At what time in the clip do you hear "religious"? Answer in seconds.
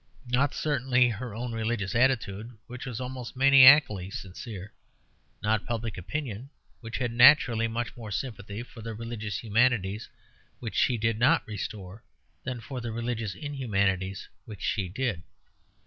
1.51-1.93, 8.95-9.43, 12.91-13.35